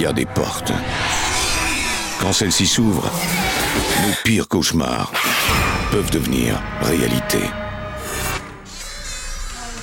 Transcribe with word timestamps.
il 0.00 0.04
y 0.04 0.06
a 0.06 0.14
des 0.14 0.24
portes. 0.24 0.72
Quand 2.22 2.32
celles-ci 2.32 2.66
s'ouvrent, 2.66 3.10
nos 4.06 4.14
pires 4.24 4.48
cauchemars 4.48 5.12
peuvent 5.90 6.10
devenir 6.10 6.58
réalité. 6.80 7.40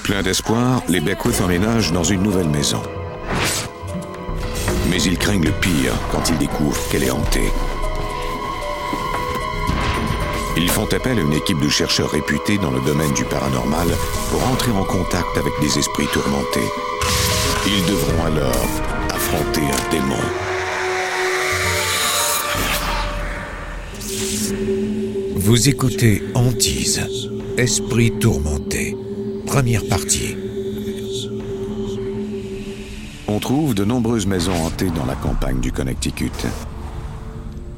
Plein 0.01 0.23
d'espoir, 0.23 0.81
les 0.89 1.01
Beckwith 1.01 1.39
emménagent 1.39 1.91
dans 1.91 2.03
une 2.03 2.23
nouvelle 2.23 2.49
maison. 2.49 2.81
Mais 4.89 4.99
ils 5.03 5.19
craignent 5.19 5.45
le 5.45 5.51
pire 5.51 5.93
quand 6.11 6.27
ils 6.29 6.37
découvrent 6.39 6.81
qu'elle 6.89 7.03
est 7.03 7.11
hantée. 7.11 7.51
Ils 10.57 10.69
font 10.69 10.91
appel 10.93 11.19
à 11.19 11.21
une 11.21 11.33
équipe 11.33 11.61
de 11.61 11.69
chercheurs 11.69 12.09
réputés 12.09 12.57
dans 12.57 12.71
le 12.71 12.81
domaine 12.81 13.13
du 13.13 13.23
paranormal 13.25 13.89
pour 14.31 14.43
entrer 14.47 14.71
en 14.71 14.83
contact 14.83 15.37
avec 15.37 15.53
des 15.61 15.77
esprits 15.77 16.07
tourmentés. 16.07 16.71
Ils 17.67 17.85
devront 17.85 18.25
alors 18.25 18.96
Vous 25.35 25.69
écoutez 25.69 26.23
Antise, 26.35 27.01
Esprit 27.57 28.11
tourmenté, 28.19 28.95
première 29.45 29.85
partie. 29.87 30.35
On 33.27 33.39
trouve 33.39 33.73
de 33.73 33.83
nombreuses 33.83 34.27
maisons 34.27 34.53
hantées 34.53 34.91
dans 34.91 35.05
la 35.05 35.15
campagne 35.15 35.59
du 35.59 35.71
Connecticut. 35.71 36.31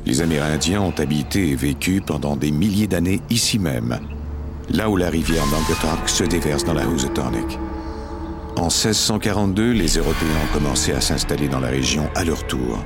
Les 0.05 0.21
Amérindiens 0.21 0.81
ont 0.81 0.93
habité 0.97 1.49
et 1.49 1.55
vécu 1.55 2.01
pendant 2.01 2.35
des 2.35 2.51
milliers 2.51 2.87
d'années 2.87 3.21
ici 3.29 3.59
même, 3.59 3.99
là 4.69 4.89
où 4.89 4.97
la 4.97 5.09
rivière 5.09 5.45
Naugatuck 5.45 6.09
se 6.09 6.23
déverse 6.23 6.63
dans 6.63 6.73
la 6.73 6.87
Housatonic. 6.87 7.59
En 8.69 8.71
1642, 8.71 9.71
les 9.71 9.97
Européens 9.97 10.27
ont 10.43 10.53
commencé 10.53 10.91
à 10.91 11.01
s'installer 11.01 11.47
dans 11.47 11.59
la 11.59 11.69
région 11.69 12.07
à 12.13 12.23
leur 12.23 12.45
tour. 12.45 12.77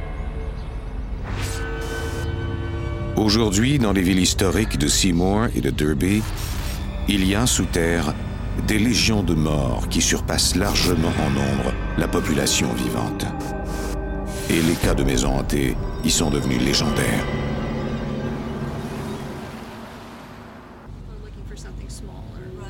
Aujourd'hui, 3.17 3.79
dans 3.79 3.91
les 3.91 4.01
villes 4.01 4.21
historiques 4.21 4.77
de 4.77 4.87
Seymour 4.87 5.47
et 5.53 5.59
de 5.59 5.71
Derby, 5.71 6.23
il 7.09 7.27
y 7.27 7.35
a 7.35 7.45
sous 7.45 7.65
terre 7.65 8.13
des 8.65 8.79
légions 8.79 9.23
de 9.23 9.33
morts 9.33 9.89
qui 9.89 10.01
surpassent 10.01 10.55
largement 10.55 11.11
en 11.19 11.29
nombre 11.31 11.73
la 11.97 12.07
population 12.07 12.69
vivante. 12.75 13.25
Et 14.49 14.61
les 14.61 14.75
cas 14.75 14.93
de 14.93 15.03
maisons 15.03 15.35
hantées 15.35 15.75
y 16.05 16.11
sont 16.11 16.29
devenus 16.29 16.61
légendaires. 16.61 17.25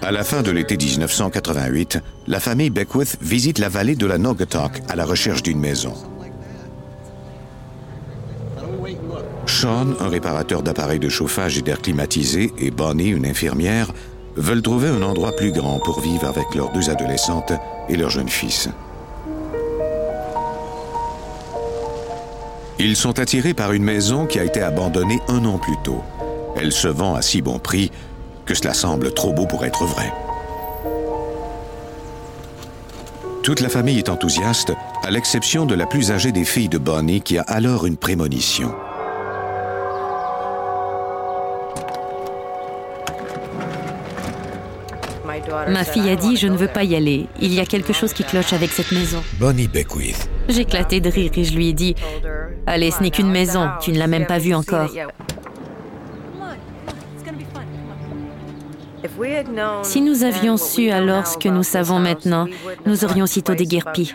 À 0.03 0.11
la 0.11 0.25
fin 0.25 0.41
de 0.41 0.51
l'été 0.51 0.75
1988, 0.75 1.99
la 2.27 2.41
famille 2.41 2.69
Beckwith 2.69 3.15
visite 3.21 3.57
la 3.57 3.69
vallée 3.69 3.95
de 3.95 4.05
la 4.05 4.17
Naugatuck 4.17 4.81
à 4.89 4.97
la 4.97 5.05
recherche 5.05 5.41
d'une 5.41 5.59
maison. 5.59 5.93
Sean, 9.45 9.87
un 10.01 10.09
réparateur 10.09 10.61
d'appareils 10.61 10.99
de 10.99 11.07
chauffage 11.07 11.57
et 11.57 11.61
d'air 11.61 11.81
climatisé, 11.81 12.51
et 12.57 12.69
Bonnie, 12.69 13.11
une 13.11 13.25
infirmière, 13.25 13.93
veulent 14.35 14.61
trouver 14.61 14.89
un 14.89 15.02
endroit 15.03 15.31
plus 15.37 15.53
grand 15.53 15.80
pour 15.80 16.02
vivre 16.02 16.27
avec 16.27 16.53
leurs 16.53 16.73
deux 16.73 16.89
adolescentes 16.89 17.53
et 17.87 17.95
leur 17.95 18.09
jeune 18.09 18.30
fils. 18.30 18.67
Ils 22.77 22.97
sont 22.97 23.19
attirés 23.19 23.53
par 23.53 23.71
une 23.71 23.83
maison 23.83 24.25
qui 24.25 24.37
a 24.37 24.43
été 24.43 24.61
abandonnée 24.61 25.19
un 25.30 25.45
an 25.45 25.58
plus 25.59 25.77
tôt. 25.86 26.03
Elle 26.58 26.73
se 26.73 26.89
vend 26.89 27.15
à 27.15 27.21
si 27.21 27.42
bon 27.42 27.58
prix 27.58 27.89
que 28.45 28.55
cela 28.55 28.73
semble 28.73 29.14
trop 29.14 29.33
beau 29.33 29.45
pour 29.45 29.65
être 29.65 29.86
vrai. 29.86 30.11
Toute 33.43 33.59
la 33.59 33.70
famille 33.70 33.98
est 33.98 34.09
enthousiaste, 34.09 34.71
à 35.04 35.11
l'exception 35.11 35.65
de 35.65 35.76
la 35.76 35.86
plus 35.86 36.11
âgée 36.11 36.31
des 36.31 36.45
filles 36.45 36.70
de 36.70 36.77
Bonnie 36.77 37.21
qui 37.21 37.37
a 37.37 37.42
alors 37.42 37.86
une 37.86 37.98
prémonition. 37.98 38.73
Ma 45.67 45.83
fille 45.83 46.10
a 46.10 46.15
dit 46.15 46.37
Je 46.37 46.48
ne 46.48 46.55
veux 46.55 46.67
pas 46.67 46.83
y 46.83 46.95
aller. 46.95 47.27
Il 47.42 47.54
y 47.54 47.60
a 47.60 47.65
quelque 47.65 47.93
chose 47.93 48.14
qui 48.14 48.23
cloche 48.23 48.54
avec 48.54 48.71
cette 48.71 48.92
maison. 48.92 49.21
Bonnie 49.39 49.67
Beckwith. 49.67 50.30
J'éclatais 50.49 50.99
de 50.99 51.10
rire 51.10 51.31
et 51.36 51.43
je 51.43 51.54
lui 51.54 51.70
ai 51.70 51.73
dit 51.73 51.95
Allez, 52.65 52.92
ce 52.92 53.02
n'est 53.02 53.11
qu'une 53.11 53.31
maison, 53.31 53.70
tu 53.81 53.92
ne 53.92 53.99
l'as 53.99 54.08
même 54.08 54.25
pas 54.25 54.39
vue 54.39 54.54
encore. 54.54 54.89
Si 59.83 60.02
nous 60.02 60.23
avions 60.23 60.58
su 60.58 60.89
alors 60.89 61.27
ce 61.27 61.37
que 61.37 61.49
nous 61.49 61.64
savons 61.64 61.99
maintenant, 61.99 62.47
nous 62.86 63.03
aurions 63.03 63.25
aussitôt 63.25 63.55
déguerpi. 63.55 64.11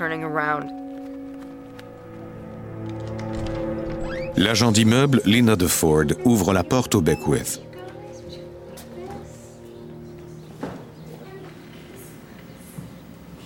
L'agent 4.36 4.72
d'immeuble, 4.72 5.20
Lina 5.24 5.56
de 5.56 5.66
Ford, 5.66 6.04
ouvre 6.24 6.52
la 6.52 6.62
porte 6.62 6.94
au 6.94 7.00
Beckwith. 7.00 7.60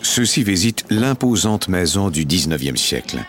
Ceux-ci 0.03 0.43
visitent 0.43 0.85
l'imposante 0.91 1.69
maison 1.69 2.11
du 2.11 2.27
19e 2.27 2.77
siècle. 2.77 3.21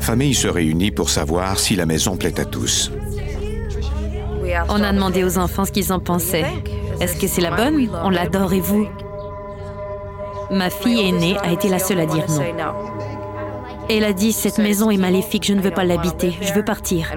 La 0.00 0.06
famille 0.06 0.32
se 0.32 0.48
réunit 0.48 0.90
pour 0.92 1.10
savoir 1.10 1.58
si 1.58 1.76
la 1.76 1.84
maison 1.84 2.16
plaît 2.16 2.40
à 2.40 2.46
tous. 2.46 2.90
On 4.70 4.82
a 4.82 4.94
demandé 4.94 5.24
aux 5.24 5.36
enfants 5.36 5.66
ce 5.66 5.72
qu'ils 5.72 5.92
en 5.92 6.00
pensaient. 6.00 6.46
Est-ce 7.02 7.20
que 7.20 7.26
c'est 7.26 7.42
la 7.42 7.50
bonne? 7.50 7.86
On 8.02 8.08
l'adore 8.08 8.54
et 8.54 8.60
vous? 8.60 8.88
Ma 10.50 10.70
fille 10.70 11.06
aînée 11.06 11.36
a 11.42 11.52
été 11.52 11.68
la 11.68 11.78
seule 11.78 12.00
à 12.00 12.06
dire 12.06 12.24
non. 12.30 12.40
Elle 13.90 14.04
a 14.04 14.14
dit 14.14 14.32
Cette 14.32 14.56
maison 14.56 14.90
est 14.90 14.96
maléfique, 14.96 15.46
je 15.46 15.52
ne 15.52 15.60
veux 15.60 15.70
pas 15.70 15.84
l'habiter, 15.84 16.32
je 16.40 16.54
veux 16.54 16.64
partir. 16.64 17.12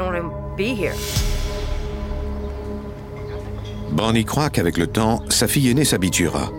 Bonnie 3.91 4.25
croit 4.25 4.50
qu'avec 4.50 4.77
le 4.77 4.88
temps, 4.88 5.23
sa 5.29 5.47
fille 5.47 5.69
aînée 5.69 5.85
s'habituera. 5.85 6.51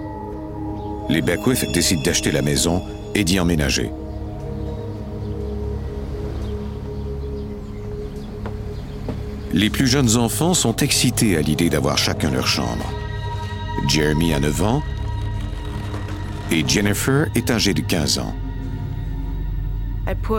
Les 1.11 1.21
Beckwith 1.21 1.71
décident 1.75 2.03
d'acheter 2.03 2.33
la 2.33 2.41
maison 2.41 2.83
et 3.15 3.25
d'y 3.25 3.39
emménager. 3.39 3.91
Les 9.55 9.71
plus 9.71 9.87
jeunes 9.87 10.17
enfants 10.17 10.53
sont 10.53 10.75
excités 10.75 11.37
à 11.37 11.41
l'idée 11.41 11.71
d'avoir 11.71 11.97
chacun 11.97 12.29
leur 12.29 12.49
chambre. 12.49 12.93
Jeremy 13.87 14.35
a 14.35 14.41
9 14.41 14.63
ans 14.65 14.83
et 16.51 16.67
Jennifer 16.67 17.29
est 17.37 17.53
âgée 17.53 17.73
de 17.73 17.81
15 17.81 18.19
ans. 18.19 18.35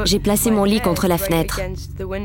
J'ai 0.04 0.20
placé 0.20 0.52
mon 0.52 0.66
lit 0.66 0.82
contre 0.82 1.08
la 1.08 1.18
fenêtre. 1.18 1.62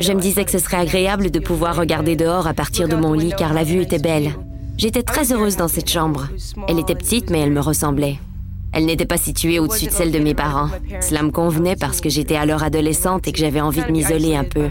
Je 0.00 0.12
me 0.12 0.20
disais 0.20 0.44
que 0.44 0.50
ce 0.50 0.58
serait 0.58 0.78
agréable 0.78 1.30
de 1.30 1.38
pouvoir 1.38 1.76
regarder 1.76 2.16
dehors 2.16 2.48
à 2.48 2.54
partir 2.54 2.88
de 2.88 2.96
mon 2.96 3.12
lit 3.12 3.34
car 3.38 3.54
la 3.54 3.62
vue 3.62 3.82
était 3.82 4.00
belle. 4.00 4.32
J'étais 4.76 5.04
très 5.04 5.32
heureuse 5.32 5.56
dans 5.56 5.68
cette 5.68 5.88
chambre. 5.88 6.26
Elle 6.66 6.80
était 6.80 6.96
petite 6.96 7.30
mais 7.30 7.38
elle 7.38 7.52
me 7.52 7.60
ressemblait. 7.60 8.18
Elle 8.72 8.86
n'était 8.86 9.06
pas 9.06 9.16
située 9.16 9.60
au-dessus 9.60 9.86
de 9.86 9.92
celle 9.92 10.10
de 10.10 10.18
mes 10.18 10.34
parents. 10.34 10.70
Cela 11.00 11.22
me 11.22 11.30
convenait 11.30 11.76
parce 11.76 12.00
que 12.00 12.08
j'étais 12.08 12.36
alors 12.36 12.64
adolescente 12.64 13.28
et 13.28 13.32
que 13.32 13.38
j'avais 13.38 13.60
envie 13.60 13.82
de 13.82 13.92
m'isoler 13.92 14.34
un 14.34 14.44
peu. 14.44 14.70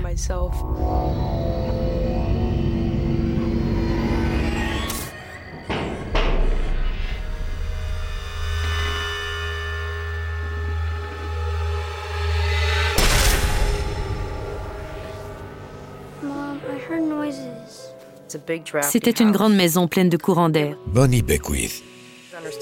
C'était 18.82 19.12
une 19.12 19.32
grande 19.32 19.56
maison 19.56 19.88
pleine 19.88 20.10
de 20.10 20.18
courants 20.18 20.50
d'air. 20.50 20.76
Bonnie 20.88 21.22
Beckwith. 21.22 21.84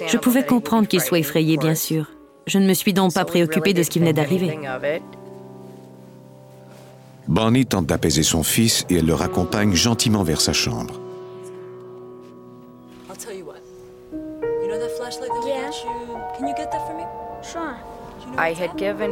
Je 0.07 0.17
pouvais 0.17 0.45
comprendre 0.45 0.87
qu'il 0.87 1.01
soit 1.01 1.19
effrayé, 1.19 1.57
bien 1.57 1.75
sûr. 1.75 2.11
Je 2.45 2.59
ne 2.59 2.67
me 2.67 2.73
suis 2.73 2.93
donc 2.93 3.13
pas 3.13 3.25
préoccupée 3.25 3.73
de 3.73 3.83
ce 3.83 3.89
qui 3.89 3.99
venait 3.99 4.13
d'arriver. 4.13 4.57
Bonnie 7.27 7.65
tente 7.65 7.85
d'apaiser 7.85 8.23
son 8.23 8.43
fils 8.43 8.85
et 8.89 8.95
elle 8.97 9.05
le 9.05 9.13
raccompagne 9.13 9.73
gentiment 9.73 10.23
vers 10.23 10.39
sa 10.39 10.53
chambre. 10.53 10.99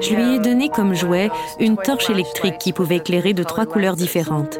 Je 0.01 0.15
lui 0.15 0.35
ai 0.35 0.39
donné 0.39 0.69
comme 0.69 0.93
jouet 0.93 1.29
une 1.59 1.77
torche 1.77 2.09
électrique 2.09 2.57
qui 2.57 2.73
pouvait 2.73 2.97
éclairer 2.97 3.33
de 3.33 3.43
trois 3.43 3.65
couleurs 3.65 3.95
différentes. 3.95 4.59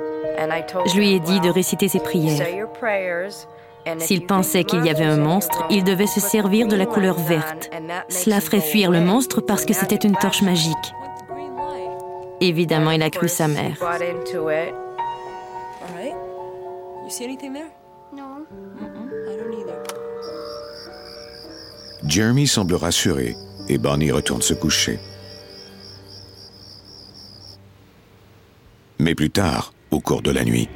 Je 0.85 0.97
lui 0.97 1.13
ai 1.13 1.19
dit 1.19 1.39
de 1.39 1.49
réciter 1.49 1.87
ses 1.87 1.99
prières. 1.99 2.45
S'il 3.99 4.25
pensait 4.25 4.63
qu'il 4.63 4.83
y 4.85 4.89
avait 4.89 5.05
un 5.05 5.17
monstre, 5.17 5.65
il 5.69 5.83
devait 5.83 6.07
se 6.07 6.19
servir 6.19 6.67
de 6.67 6.75
la 6.75 6.85
couleur 6.85 7.19
verte. 7.19 7.69
Cela 8.09 8.41
ferait 8.41 8.61
fuir 8.61 8.89
le 8.91 9.01
monstre 9.01 9.41
parce 9.41 9.65
que 9.65 9.73
c'était 9.73 9.95
une 9.95 10.15
torche 10.15 10.41
magique. 10.41 10.93
Évidemment, 12.41 12.91
il 12.91 13.03
a 13.03 13.09
cru 13.09 13.29
sa 13.29 13.47
mère. 13.47 13.77
All 15.87 15.95
right. 15.95 16.15
You 17.03 17.09
see 17.11 17.23
anything 17.23 17.53
there? 17.53 17.69
No. 18.11 18.47
I 19.27 19.37
don't 19.37 19.53
either. 19.53 19.83
Jeremy 22.07 22.47
semble 22.47 22.73
rassuré 22.75 23.35
et 23.69 23.77
Bonnie 23.77 24.11
retourne 24.11 24.41
se 24.41 24.55
coucher. 24.55 24.99
Mais 28.97 29.13
plus 29.13 29.29
tard, 29.29 29.74
au 29.95 30.01
cours 30.01 30.21
de 30.21 30.31
la 30.31 30.43
nuit, 30.43 30.67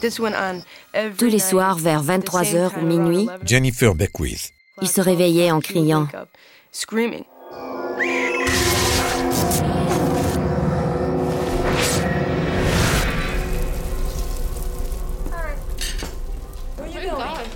Tous 0.00 1.26
les 1.26 1.38
soirs, 1.38 1.78
vers 1.78 2.02
23h 2.02 2.78
ou 2.80 2.86
minuit, 2.86 3.28
Jennifer 3.44 3.94
Beckwith. 3.94 4.52
il 4.80 4.88
se 4.88 5.00
réveillait 5.00 5.50
en 5.50 5.60
criant. 5.60 6.06
Where 16.76 16.86
are 16.86 16.88
you 16.88 17.10
going? 17.10 17.48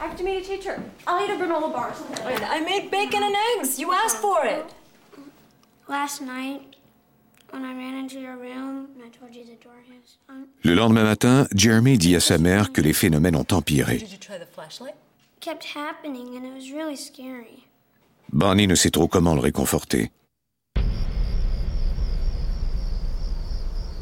I 0.00 0.06
have 0.06 0.16
to 0.16 0.24
meet 0.24 0.42
a 0.42 0.46
teacher. 0.46 0.82
I'll 1.06 1.22
eat 1.22 1.30
a 1.30 1.36
granola 1.36 1.72
bar. 1.72 1.92
Wait, 2.26 2.40
I 2.42 2.60
made 2.60 2.90
bacon 2.90 3.22
and 3.22 3.34
eggs. 3.58 3.78
You 3.78 3.92
asked 3.92 4.18
for 4.18 4.44
it. 4.46 4.64
Last 5.88 6.22
night, 6.22 6.69
le 10.62 10.74
lendemain 10.74 11.04
matin, 11.04 11.46
Jeremy 11.54 11.98
dit 11.98 12.16
à 12.16 12.20
sa 12.20 12.38
mère 12.38 12.72
que 12.72 12.80
les 12.80 12.92
phénomènes 12.92 13.36
ont 13.36 13.46
empiré. 13.50 14.04
Bonnie 18.32 18.66
ne 18.66 18.74
sait 18.74 18.90
trop 18.90 19.08
comment 19.08 19.34
le 19.34 19.40
réconforter. 19.40 20.10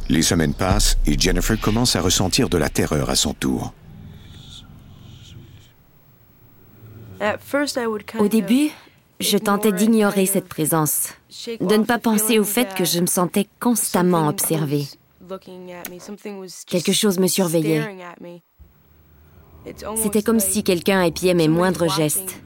Les 0.09 0.23
semaines 0.23 0.55
passent 0.55 0.99
et 1.07 1.19
Jennifer 1.19 1.61
commence 1.61 1.95
à 1.95 2.01
ressentir 2.01 2.49
de 2.49 2.57
la 2.57 2.71
terreur 2.71 3.11
à 3.11 3.17
son 3.17 3.35
tour. 3.35 3.75
Au 8.19 8.29
début, 8.29 8.71
je 9.21 9.39
tentais 9.39 9.73
d'ignorer 9.73 10.27
cette 10.27 10.49
présence, 10.49 11.09
de 11.61 11.77
ne 11.77 11.85
pas 11.85 11.99
penser 11.99 12.39
au 12.39 12.45
fait 12.45 12.75
que 12.75 12.85
je 12.85 13.01
me 13.01 13.07
sentais 13.07 13.47
constamment 13.61 14.29
observée. 14.29 14.87
Quelque 16.67 16.93
chose 16.93 17.19
me 17.19 17.27
surveillait. 17.27 17.83
C'était 19.97 20.23
comme 20.23 20.41
si 20.41 20.63
quelqu'un 20.63 21.03
épiait 21.03 21.35
mes 21.35 21.49
moindres 21.49 21.89
gestes. 21.89 22.41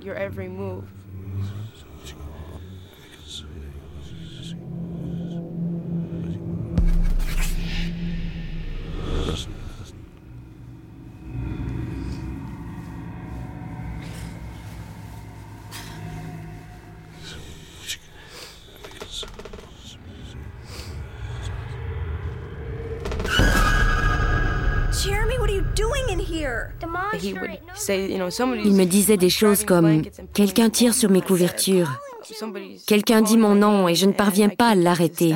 Il 28.64 28.74
me 28.74 28.84
disait 28.84 29.16
des 29.16 29.30
choses 29.30 29.64
comme⁇ 29.64 29.86
Quelqu'un 30.32 30.70
tire 30.70 30.94
sur 30.94 31.10
mes 31.10 31.22
couvertures⁇ 31.22 31.98
Quelqu'un 32.86 33.20
dit 33.22 33.36
mon 33.36 33.54
nom 33.54 33.88
et 33.88 33.94
je 33.94 34.06
ne 34.06 34.12
parviens 34.12 34.48
pas 34.48 34.70
à 34.70 34.74
l'arrêter. 34.74 35.34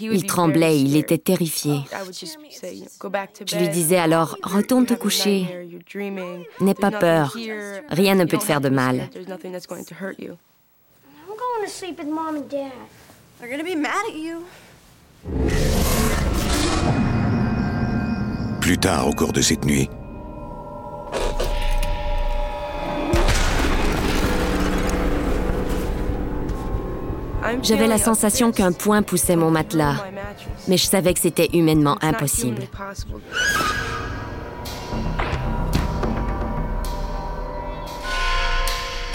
Il 0.00 0.26
tremblait, 0.26 0.80
il 0.80 0.96
était 0.96 1.18
terrifié. 1.18 1.80
Je 3.46 3.58
lui 3.58 3.68
disais 3.68 3.98
alors⁇ 3.98 4.36
Retourne 4.56 4.86
te 4.86 4.94
coucher, 4.94 5.68
n'aie 6.60 6.74
pas 6.74 6.90
peur, 6.90 7.36
rien 7.90 8.14
ne 8.14 8.24
peut 8.24 8.38
te 8.38 8.44
faire 8.44 8.60
de 8.60 8.70
mal. 8.70 9.08
I'm 11.28 11.36
going 11.36 11.64
to 11.64 11.70
sleep 11.70 11.98
with 11.98 12.08
mom 12.08 12.36
and 12.36 12.48
dad. 12.48 12.72
They're 13.38 13.48
gonna 13.48 13.62
be 13.62 13.76
mad 13.76 14.04
at 14.08 14.16
you. 14.16 14.44
Plus 18.60 18.78
tard 18.78 19.08
au 19.08 19.12
cours 19.12 19.32
de 19.32 19.40
cette 19.40 19.64
nuit, 19.64 19.88
J'avais 27.62 27.86
la 27.86 27.98
sensation 27.98 28.52
qu'un 28.52 28.72
poing 28.72 29.02
poussait 29.02 29.34
mon 29.34 29.50
matelas, 29.50 29.96
mais 30.68 30.76
je 30.76 30.84
savais 30.84 31.14
que 31.14 31.20
c'était 31.20 31.48
humainement 31.54 31.96
impossible. 32.02 32.62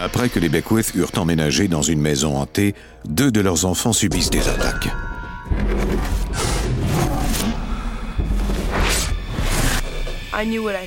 après 0.03 0.29
que 0.29 0.39
les 0.39 0.49
Beckwith 0.49 0.93
eurent 0.95 1.17
emménagé 1.17 1.67
dans 1.67 1.81
une 1.81 1.99
maison 1.99 2.37
hantée, 2.37 2.75
deux 3.05 3.31
de 3.31 3.39
leurs 3.39 3.65
enfants 3.65 3.93
subissent 3.93 4.29
des 4.29 4.47
attaques. 4.47 4.89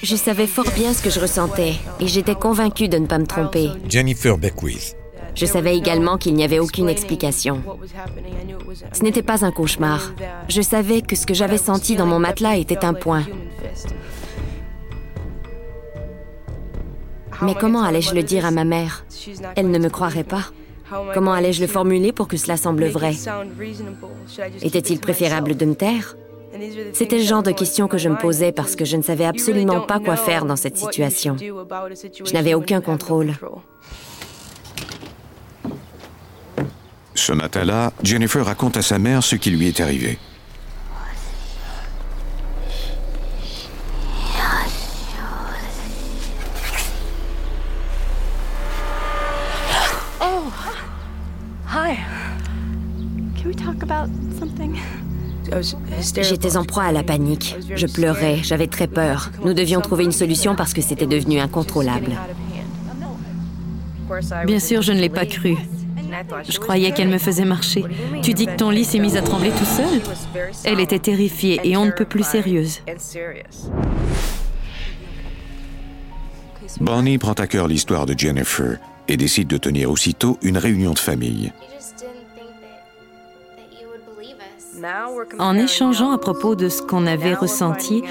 Je 0.02 0.16
savais 0.16 0.46
fort 0.46 0.70
bien 0.74 0.92
ce 0.92 1.02
que 1.02 1.10
je 1.10 1.20
ressentais 1.20 1.74
et 2.00 2.06
j'étais 2.06 2.34
convaincue 2.34 2.88
de 2.88 2.98
ne 2.98 3.06
pas 3.06 3.18
me 3.18 3.26
tromper. 3.26 3.70
Jennifer 3.88 4.36
Beckwith. 4.36 4.96
Je 5.34 5.46
savais 5.46 5.76
également 5.76 6.16
qu'il 6.16 6.34
n'y 6.34 6.44
avait 6.44 6.58
aucune 6.58 6.88
explication. 6.88 7.62
Ce 8.92 9.02
n'était 9.02 9.22
pas 9.22 9.44
un 9.44 9.52
cauchemar. 9.52 10.12
Je 10.48 10.62
savais 10.62 11.02
que 11.02 11.14
ce 11.14 11.26
que 11.26 11.34
j'avais 11.34 11.58
senti 11.58 11.94
dans 11.94 12.06
mon 12.06 12.18
matelas 12.18 12.56
était 12.56 12.84
un 12.84 12.94
point. 12.94 13.24
Mais 17.42 17.54
comment 17.54 17.82
allais-je 17.82 18.14
le 18.14 18.22
dire 18.22 18.46
à 18.46 18.50
ma 18.50 18.64
mère? 18.64 19.04
Elle 19.56 19.70
ne 19.70 19.78
me 19.78 19.90
croirait 19.90 20.24
pas. 20.24 20.44
Comment 21.12 21.32
allais-je 21.32 21.60
le 21.60 21.66
formuler 21.66 22.12
pour 22.12 22.28
que 22.28 22.36
cela 22.36 22.56
semble 22.56 22.86
vrai? 22.86 23.14
Était-il 24.62 25.00
préférable 25.00 25.56
de 25.56 25.66
me 25.66 25.74
taire? 25.74 26.16
C'était 26.92 27.18
le 27.18 27.24
genre 27.24 27.42
de 27.42 27.52
questions 27.52 27.88
que 27.88 27.98
je 27.98 28.08
me 28.08 28.16
posais 28.16 28.52
parce 28.52 28.76
que 28.76 28.84
je 28.84 28.96
ne 28.96 29.02
savais 29.02 29.24
absolument 29.24 29.80
pas 29.80 30.00
quoi 30.00 30.16
faire 30.16 30.44
dans 30.44 30.56
cette 30.56 30.76
situation. 30.76 31.36
Je 31.38 32.32
n'avais 32.32 32.54
aucun 32.54 32.80
contrôle. 32.80 33.34
Ce 37.14 37.32
matin-là, 37.32 37.92
Jennifer 38.02 38.44
raconte 38.44 38.76
à 38.76 38.82
sa 38.82 38.98
mère 38.98 39.22
ce 39.22 39.36
qui 39.36 39.50
lui 39.50 39.68
est 39.68 39.80
arrivé. 39.80 40.18
J'étais 56.22 56.56
en 56.56 56.64
proie 56.64 56.84
à 56.84 56.92
la 56.92 57.02
panique. 57.02 57.56
Je 57.74 57.86
pleurais, 57.86 58.38
j'avais 58.42 58.66
très 58.66 58.86
peur. 58.86 59.30
Nous 59.44 59.54
devions 59.54 59.80
trouver 59.80 60.04
une 60.04 60.12
solution 60.12 60.54
parce 60.54 60.72
que 60.72 60.82
c'était 60.82 61.06
devenu 61.06 61.38
incontrôlable. 61.38 62.12
Bien 64.46 64.60
sûr, 64.60 64.82
je 64.82 64.92
ne 64.92 65.00
l'ai 65.00 65.08
pas 65.08 65.26
cru. 65.26 65.56
Je 66.48 66.58
croyais 66.58 66.92
qu'elle 66.92 67.08
me 67.08 67.18
faisait 67.18 67.44
marcher. 67.44 67.84
Tu 68.22 68.32
dis 68.32 68.46
que 68.46 68.56
ton 68.56 68.70
lit 68.70 68.84
s'est 68.84 68.98
mis 68.98 69.16
à 69.16 69.22
trembler 69.22 69.50
tout 69.50 69.64
seul? 69.64 70.00
Elle 70.64 70.80
était 70.80 70.98
terrifiée 70.98 71.60
et 71.64 71.76
on 71.76 71.84
ne 71.84 71.90
peut 71.90 72.04
plus 72.04 72.22
sérieuse. 72.22 72.80
Bonnie 76.80 77.18
prend 77.18 77.32
à 77.32 77.46
cœur 77.46 77.68
l'histoire 77.68 78.06
de 78.06 78.14
Jennifer 78.16 78.78
et 79.08 79.16
décide 79.16 79.48
de 79.48 79.56
tenir 79.56 79.90
aussitôt 79.90 80.38
une 80.42 80.58
réunion 80.58 80.92
de 80.92 80.98
famille. 80.98 81.52
En 85.38 85.56
échangeant 85.56 86.10
à 86.12 86.18
propos 86.18 86.54
de 86.54 86.68
ce 86.68 86.82
qu'on 86.82 87.06
avait 87.06 87.34
ressenti, 87.34 88.02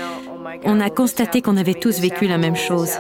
on 0.64 0.80
a 0.80 0.90
constaté 0.90 1.42
qu'on 1.42 1.58
avait 1.58 1.74
tous 1.74 2.00
vécu 2.00 2.28
la 2.28 2.38
même 2.38 2.56
chose. 2.56 2.92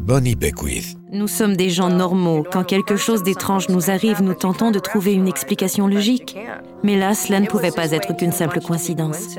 Bonnie 0.00 0.34
Beckwith. 0.34 0.96
Nous 1.12 1.28
sommes 1.28 1.56
des 1.56 1.70
gens 1.70 1.90
normaux. 1.90 2.44
Quand 2.50 2.64
quelque 2.64 2.96
chose 2.96 3.22
d'étrange 3.22 3.68
nous 3.68 3.90
arrive, 3.90 4.22
nous 4.22 4.34
tentons 4.34 4.70
de 4.70 4.78
trouver 4.78 5.12
une 5.12 5.28
explication 5.28 5.86
logique. 5.86 6.36
Mais 6.82 6.96
là, 6.96 7.14
cela 7.14 7.38
ne 7.40 7.46
pouvait 7.46 7.70
pas 7.70 7.92
être 7.92 8.16
qu'une 8.16 8.32
simple 8.32 8.60
coïncidence. 8.60 9.36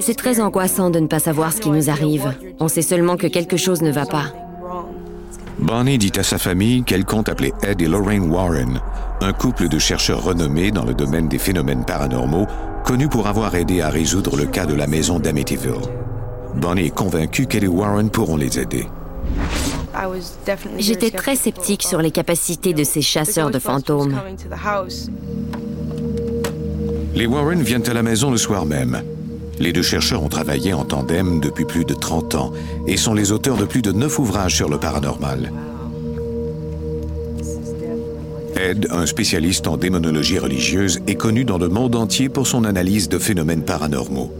C'est 0.00 0.16
très 0.16 0.40
angoissant 0.40 0.90
de 0.90 1.00
ne 1.00 1.06
pas 1.06 1.18
savoir 1.18 1.52
ce 1.52 1.60
qui 1.60 1.70
nous 1.70 1.90
arrive. 1.90 2.34
On 2.60 2.68
sait 2.68 2.82
seulement 2.82 3.16
que 3.16 3.26
quelque 3.26 3.56
chose 3.56 3.82
ne 3.82 3.90
va 3.90 4.06
pas. 4.06 4.32
Bonnie 5.58 5.98
dit 5.98 6.12
à 6.16 6.22
sa 6.22 6.38
famille 6.38 6.84
qu'elle 6.84 7.04
compte 7.04 7.28
appeler 7.28 7.52
Ed 7.62 7.82
et 7.82 7.86
Lorraine 7.86 8.30
Warren, 8.30 8.80
un 9.20 9.32
couple 9.32 9.68
de 9.68 9.78
chercheurs 9.78 10.22
renommés 10.22 10.70
dans 10.70 10.84
le 10.84 10.94
domaine 10.94 11.28
des 11.28 11.38
phénomènes 11.38 11.84
paranormaux, 11.84 12.46
connus 12.84 13.08
pour 13.08 13.26
avoir 13.26 13.54
aidé 13.56 13.80
à 13.80 13.90
résoudre 13.90 14.36
le 14.36 14.46
cas 14.46 14.66
de 14.66 14.74
la 14.74 14.86
maison 14.86 15.18
d'Amityville. 15.18 15.72
Bonnie 16.54 16.86
est 16.86 16.94
convaincue 16.94 17.46
qu'elle 17.46 17.64
et 17.64 17.68
Warren 17.68 18.08
pourront 18.08 18.36
les 18.36 18.58
aider. 18.58 18.86
J'étais 20.78 21.10
très 21.10 21.34
sceptique 21.34 21.82
sur 21.82 22.00
les 22.00 22.12
capacités 22.12 22.72
de 22.72 22.84
ces 22.84 23.02
chasseurs 23.02 23.50
de 23.50 23.58
fantômes. 23.58 24.14
Les 27.14 27.26
Warren 27.26 27.62
viennent 27.62 27.88
à 27.88 27.94
la 27.94 28.02
maison 28.04 28.30
le 28.30 28.36
soir 28.36 28.64
même. 28.64 29.02
Les 29.60 29.72
deux 29.72 29.82
chercheurs 29.82 30.22
ont 30.22 30.28
travaillé 30.28 30.72
en 30.72 30.84
tandem 30.84 31.40
depuis 31.40 31.64
plus 31.64 31.84
de 31.84 31.94
30 31.94 32.34
ans 32.36 32.52
et 32.86 32.96
sont 32.96 33.14
les 33.14 33.32
auteurs 33.32 33.56
de 33.56 33.64
plus 33.64 33.82
de 33.82 33.92
9 33.92 34.18
ouvrages 34.18 34.54
sur 34.54 34.68
le 34.68 34.78
paranormal. 34.78 35.52
Ed, 38.56 38.88
un 38.90 39.06
spécialiste 39.06 39.66
en 39.66 39.76
démonologie 39.76 40.38
religieuse, 40.38 41.00
est 41.06 41.14
connu 41.14 41.44
dans 41.44 41.58
le 41.58 41.68
monde 41.68 41.94
entier 41.94 42.28
pour 42.28 42.46
son 42.46 42.64
analyse 42.64 43.08
de 43.08 43.18
phénomènes 43.18 43.64
paranormaux. 43.64 44.32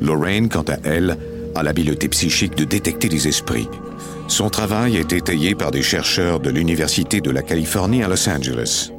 Lorraine, 0.00 0.48
quant 0.48 0.64
à 0.68 0.76
elle, 0.84 1.18
a 1.54 1.62
l'habileté 1.62 2.08
psychique 2.08 2.56
de 2.56 2.64
détecter 2.64 3.08
les 3.08 3.28
esprits. 3.28 3.68
Son 4.28 4.48
travail 4.48 4.96
est 4.96 5.12
étayé 5.12 5.54
par 5.54 5.72
des 5.72 5.82
chercheurs 5.82 6.40
de 6.40 6.50
l'Université 6.50 7.20
de 7.20 7.30
la 7.30 7.42
Californie 7.42 8.02
à 8.02 8.08
Los 8.08 8.28
Angeles. 8.28 8.92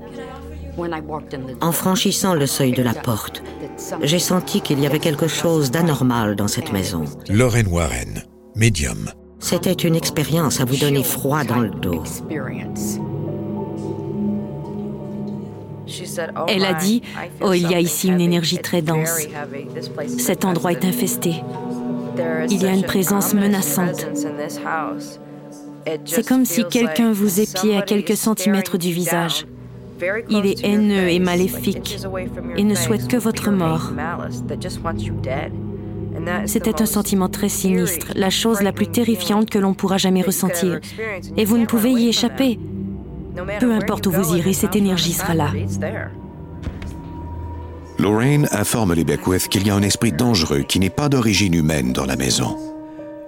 En 1.61 1.71
franchissant 1.71 2.33
le 2.33 2.45
seuil 2.47 2.71
de 2.71 2.83
la 2.83 2.93
porte, 2.93 3.43
j'ai 4.01 4.19
senti 4.19 4.61
qu'il 4.61 4.79
y 4.79 4.85
avait 4.85 4.99
quelque 4.99 5.27
chose 5.27 5.71
d'anormal 5.71 6.35
dans 6.35 6.47
cette 6.47 6.71
maison. 6.71 7.05
Lorraine 7.29 7.67
Warren, 7.67 8.23
médium. 8.55 9.09
C'était 9.39 9.73
une 9.73 9.95
expérience 9.95 10.61
à 10.61 10.65
vous 10.65 10.77
donner 10.77 11.03
froid 11.03 11.43
dans 11.43 11.59
le 11.59 11.69
dos. 11.69 12.03
Elle 16.47 16.65
a 16.65 16.73
dit, 16.73 17.01
oh, 17.41 17.53
il 17.53 17.69
y 17.69 17.73
a 17.73 17.79
ici 17.79 18.07
une 18.07 18.21
énergie 18.21 18.59
très 18.59 18.81
dense. 18.81 19.27
Cet 20.17 20.45
endroit 20.45 20.71
est 20.71 20.85
infesté. 20.85 21.43
Il 22.49 22.61
y 22.61 22.65
a 22.65 22.73
une 22.73 22.83
présence 22.83 23.33
menaçante. 23.33 24.07
C'est 26.05 26.27
comme 26.27 26.45
si 26.45 26.63
quelqu'un 26.65 27.11
vous 27.11 27.39
épiait 27.39 27.77
à 27.77 27.81
quelques 27.81 28.17
centimètres 28.17 28.77
du 28.77 28.91
visage. 28.91 29.45
Il 30.29 30.45
est 30.45 30.63
haineux 30.63 31.09
et 31.09 31.19
maléfique 31.19 31.99
et 32.57 32.63
ne 32.63 32.75
souhaite 32.75 33.07
que 33.07 33.17
votre 33.17 33.51
mort. 33.51 33.91
C'était 36.45 36.81
un 36.81 36.85
sentiment 36.85 37.29
très 37.29 37.49
sinistre, 37.49 38.07
la 38.15 38.29
chose 38.29 38.61
la 38.61 38.71
plus 38.71 38.87
terrifiante 38.87 39.49
que 39.49 39.59
l'on 39.59 39.73
pourra 39.73 39.97
jamais 39.97 40.21
ressentir. 40.21 40.79
Et 41.37 41.45
vous 41.45 41.57
ne 41.57 41.65
pouvez 41.65 41.91
y 41.91 42.09
échapper. 42.09 42.59
Peu 43.59 43.71
importe 43.71 44.07
où 44.07 44.11
vous 44.11 44.35
irez, 44.35 44.53
cette 44.53 44.75
énergie 44.75 45.13
sera 45.13 45.33
là. 45.33 45.51
Lorraine 47.97 48.47
informe 48.51 48.93
les 48.93 49.03
Beckwith 49.03 49.47
qu'il 49.47 49.65
y 49.65 49.69
a 49.69 49.75
un 49.75 49.83
esprit 49.83 50.11
dangereux 50.11 50.63
qui 50.67 50.79
n'est 50.79 50.89
pas 50.89 51.07
d'origine 51.07 51.53
humaine 51.53 51.93
dans 51.93 52.05
la 52.05 52.15
maison. 52.15 52.57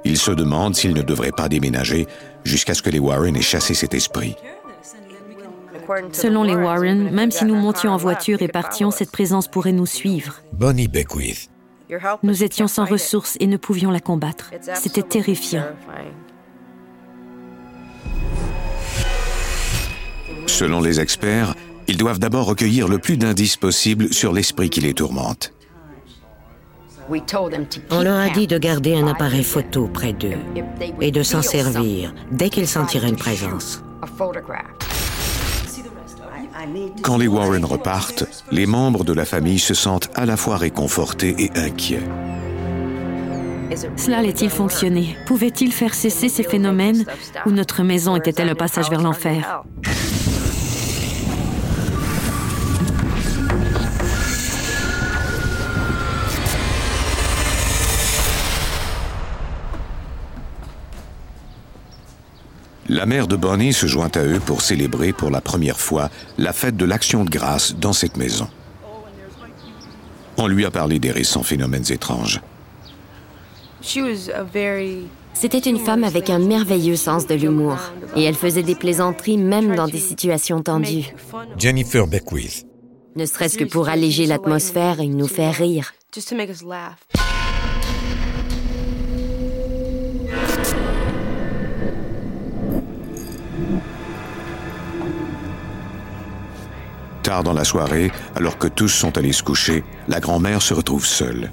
Il 0.04 0.18
se 0.18 0.32
demande 0.32 0.76
s'il 0.76 0.94
ne 0.94 1.02
devrait 1.02 1.32
pas 1.32 1.48
déménager 1.48 2.08
jusqu'à 2.44 2.74
ce 2.74 2.82
que 2.82 2.90
les 2.90 3.00
Warren 3.00 3.36
aient 3.36 3.42
chassé 3.42 3.74
cet 3.74 3.94
esprit. 3.94 4.36
Selon 6.12 6.44
les 6.44 6.56
Warren, 6.56 7.12
même 7.12 7.32
si 7.32 7.46
nous 7.46 7.56
montions 7.56 7.92
en 7.92 7.98
voiture 7.98 8.42
et 8.42 8.48
partions, 8.48 8.92
cette 8.92 9.12
présence 9.12 9.48
pourrait 9.48 9.72
nous 9.72 9.86
suivre. 9.86 10.36
Bonnie 10.54 10.88
Beckwith. 10.88 11.50
Nous 12.24 12.44
étions 12.44 12.68
sans 12.68 12.86
ressources 12.86 13.38
et 13.40 13.48
ne 13.48 13.58
pouvions 13.58 13.92
la 13.92 14.00
combattre. 14.00 14.52
C'était 14.76 15.04
terrifiant. 15.04 15.66
Selon 20.48 20.82
les 20.82 21.00
experts, 21.00 21.56
ils 21.88 21.98
doivent 21.98 22.20
d'abord 22.20 22.46
recueillir 22.46 22.88
le 22.88 23.00
plus 23.00 23.18
d'indices 23.18 23.58
possible 23.58 24.14
sur 24.14 24.34
l'esprit 24.34 24.70
qui 24.70 24.82
les 24.82 24.94
tourmente. 24.94 25.54
On 27.92 28.02
leur 28.02 28.18
a 28.18 28.30
dit 28.30 28.48
de 28.48 28.58
garder 28.58 28.96
un 28.96 29.08
appareil 29.08 29.44
photo 29.44 29.88
près 29.88 30.14
d'eux 30.14 30.38
et 31.02 31.12
de 31.12 31.22
s'en 31.22 31.42
servir 31.42 32.14
dès 32.32 32.50
qu'ils 32.50 32.68
sentiraient 32.68 33.10
une 33.10 33.18
présence. 33.18 33.84
Quand 37.02 37.18
les 37.18 37.28
Warren 37.28 37.66
repartent, 37.66 38.26
les 38.52 38.66
membres 38.66 39.04
de 39.04 39.14
la 39.14 39.26
famille 39.26 39.60
se 39.60 39.74
sentent 39.74 40.10
à 40.16 40.26
la 40.26 40.38
fois 40.38 40.58
réconfortés 40.58 41.36
et 41.38 41.52
inquiets. 41.56 42.04
Cela 43.98 44.20
allait-il 44.20 44.50
fonctionner? 44.50 45.18
Pouvait-il 45.26 45.72
faire 45.72 45.94
cesser 45.94 46.30
ces 46.30 46.44
phénomènes 46.44 47.06
Ou 47.46 47.52
notre 47.52 47.84
maison 47.84 48.16
était-elle 48.16 48.50
un 48.50 48.56
passage 48.56 48.90
vers 48.90 49.02
l'enfer? 49.02 49.64
La 62.94 63.08
mère 63.08 63.28
de 63.28 63.36
Bonnie 63.36 63.74
se 63.74 63.88
joint 63.88 64.12
à 64.14 64.24
eux 64.24 64.40
pour 64.40 64.62
célébrer 64.62 65.14
pour 65.14 65.32
la 65.32 65.42
première 65.42 65.80
fois 65.80 66.12
la 66.38 66.54
fête 66.54 66.78
de 66.78 66.86
l'Action 66.86 67.26
de 67.26 67.30
grâce 67.32 67.76
dans 67.76 67.92
cette 67.92 68.18
maison. 68.18 68.48
On 70.38 70.46
lui 70.46 70.64
a 70.64 70.70
parlé 70.70 71.00
des 71.00 71.10
récents 71.10 71.42
phénomènes 71.42 71.92
étranges. 71.92 72.40
C'était 75.34 75.58
une 75.58 75.80
femme 75.80 76.04
avec 76.04 76.30
un 76.30 76.38
merveilleux 76.38 76.96
sens 76.96 77.26
de 77.26 77.34
l'humour, 77.34 77.78
et 78.16 78.26
elle 78.26 78.36
faisait 78.36 78.62
des 78.62 78.76
plaisanteries 78.76 79.40
même 79.40 79.76
dans 79.76 79.88
des 79.88 79.98
situations 79.98 80.62
tendues. 80.62 81.16
Jennifer 81.58 82.06
Beckwith. 82.06 82.68
Ne 83.16 83.26
serait-ce 83.26 83.58
que 83.58 83.66
pour 83.66 83.90
alléger 83.90 84.28
l'atmosphère 84.28 85.00
et 85.00 85.08
nous 85.08 85.28
faire 85.28 85.56
rire. 85.56 85.94
Tard 97.24 97.44
dans 97.44 97.54
la 97.54 97.64
soirée, 97.64 98.12
alors 98.36 98.58
que 98.58 98.68
tous 98.68 98.90
sont 98.90 99.18
allés 99.18 99.32
se 99.32 99.44
coucher, 99.44 99.86
la 100.10 100.20
grand-mère 100.20 100.62
se 100.62 100.74
retrouve 100.74 101.06
seule. 101.06 101.50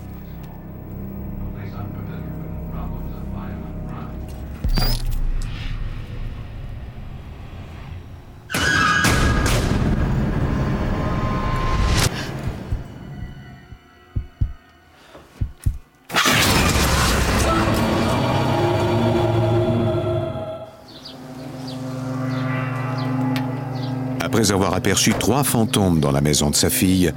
Après 24.40 24.52
avoir 24.52 24.73
aperçu 24.73 25.12
trois 25.12 25.44
fantômes 25.44 26.00
dans 26.00 26.12
la 26.12 26.23
maison 26.23 26.49
de 26.49 26.54
sa 26.54 26.70
fille, 26.70 27.12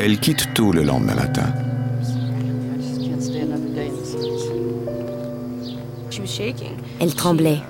elle 0.00 0.18
quitte 0.18 0.54
tout 0.54 0.72
le 0.72 0.82
lendemain 0.82 1.14
matin. 1.14 1.44
Elle 6.98 7.14
tremblait. 7.14 7.60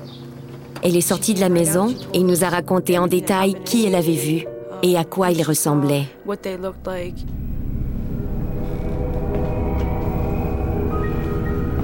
Elle 0.82 0.96
est 0.96 1.02
sortie 1.02 1.34
de 1.34 1.40
la 1.40 1.50
maison 1.50 1.94
et 2.14 2.22
nous 2.22 2.44
a 2.44 2.48
raconté 2.48 2.96
en 2.96 3.06
détail 3.06 3.56
qui 3.66 3.84
elle 3.84 3.94
avait 3.94 4.12
vu 4.12 4.46
et 4.82 4.96
à 4.96 5.04
quoi 5.04 5.32
ils 5.32 5.42
ressemblaient. 5.42 6.06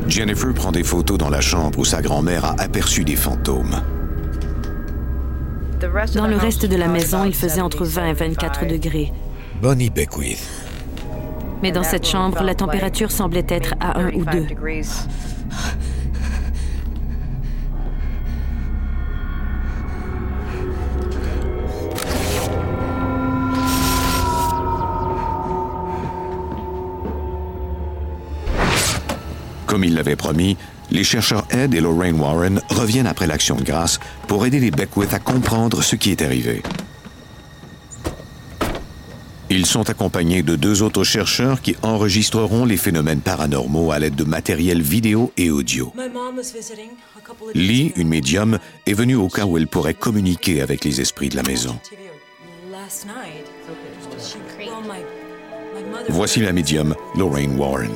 Jennifer 0.09 0.55
prend 0.55 0.73
des 0.73 0.85
photos 0.85 1.19
dans 1.19 1.29
la 1.29 1.43
chambre 1.43 1.81
où 1.81 1.85
sa 1.85 2.01
grand-mère 2.01 2.47
a 2.47 2.55
aperçu 2.59 3.05
des 3.05 3.17
fantômes. 3.17 3.83
Dans 5.81 6.27
le 6.27 6.37
reste 6.37 6.67
de 6.67 6.77
la 6.77 6.89
maison, 6.89 7.25
il 7.25 7.35
faisait 7.35 7.63
entre 7.63 7.87
20 7.87 8.09
et 8.09 8.13
24 8.13 8.67
degrés. 8.67 9.13
Bonnie 9.63 9.89
Beckwith. 9.89 10.47
Mais 11.63 11.73
dans 11.73 11.83
cette 11.83 12.07
chambre, 12.07 12.43
la 12.43 12.55
température 12.55 13.11
semblait 13.11 13.47
être 13.49 13.75
à 13.81 13.99
1 13.99 14.13
ou 14.13 14.25
2. 14.27 14.47
Comme 29.67 29.85
il 29.85 29.95
l'avait 29.95 30.17
promis, 30.17 30.59
les 30.91 31.05
chercheurs 31.05 31.47
Ed 31.51 31.75
et 31.75 31.81
Lorraine 31.81 32.21
Warren 32.21 32.61
reviennent 32.69 33.07
après 33.07 33.27
l'action 33.27 33.57
de 33.57 33.63
grâce 33.63 33.99
pour 34.27 34.45
aider 34.47 34.61
les 34.61 34.71
Beckwith 34.71 35.15
à 35.15 35.19
comprendre 35.19 35.83
ce 35.83 35.97
qui 35.97 36.11
est 36.11 36.23
arrivé. 36.23 36.63
Ils 39.53 39.67
sont 39.67 39.91
accompagnés 39.91 40.45
de 40.45 40.55
deux 40.55 40.83
autres 40.83 41.03
chercheurs 41.03 41.61
qui 41.61 41.75
enregistreront 41.83 42.65
les 42.65 42.77
phénomènes 42.77 43.21
paranormaux 43.21 43.91
à 43.91 43.99
l'aide 43.99 44.15
de 44.15 44.23
matériel 44.23 44.81
vidéo 44.81 45.33
et 45.37 45.51
audio. 45.51 45.93
Lee, 47.55 47.93
une 47.97 48.09
médium, 48.09 48.61
est 48.87 48.93
venue 48.93 49.17
au 49.17 49.29
cas 49.29 49.47
où 49.47 49.59
elle 49.59 49.67
pourrait 49.67 49.95
communiquer 49.95 50.63
avec 50.63 50.85
les 50.85 51.01
esprits 51.01 51.29
de 51.29 51.37
la 51.37 51.43
maison. 51.43 51.77
Voici 56.09 56.41
la 56.41 56.53
médium, 56.53 56.95
Lorraine 57.17 57.59
Warren. 57.59 57.91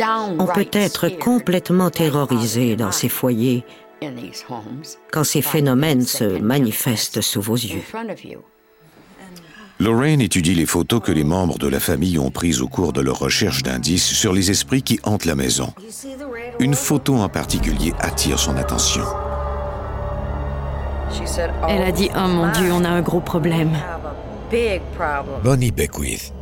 On 0.00 0.46
peut 0.46 0.68
être 0.72 1.08
complètement 1.08 1.90
terrorisé 1.90 2.76
dans 2.76 2.92
ces 2.92 3.08
foyers 3.08 3.64
quand 5.10 5.24
ces 5.24 5.42
phénomènes 5.42 6.02
se 6.02 6.38
manifestent 6.38 7.20
sous 7.20 7.40
vos 7.40 7.54
yeux. 7.54 7.82
Lorraine 9.80 10.20
étudie 10.20 10.54
les 10.54 10.66
photos 10.66 11.00
que 11.02 11.10
les 11.10 11.24
membres 11.24 11.58
de 11.58 11.66
la 11.66 11.80
famille 11.80 12.18
ont 12.18 12.30
prises 12.30 12.60
au 12.60 12.68
cours 12.68 12.92
de 12.92 13.00
leur 13.00 13.18
recherche 13.18 13.62
d'indices 13.62 14.06
sur 14.06 14.32
les 14.32 14.50
esprits 14.50 14.82
qui 14.82 15.00
hantent 15.02 15.24
la 15.24 15.34
maison. 15.34 15.72
Une 16.60 16.74
photo 16.74 17.16
en 17.16 17.28
particulier 17.28 17.92
attire 17.98 18.38
son 18.38 18.56
attention. 18.56 19.04
Elle 21.68 21.82
a 21.82 21.92
dit 21.92 22.08
Oh 22.14 22.28
mon 22.28 22.50
Dieu, 22.52 22.72
on 22.72 22.84
a 22.84 22.88
un 22.88 23.02
gros 23.02 23.20
problème. 23.20 23.72
Bonnie 25.42 25.72
Beckwith. 25.72 26.32